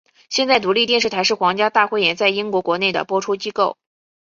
[0.29, 3.77] 现在独立电视台是皇家大汇演在英国国内的播出机构。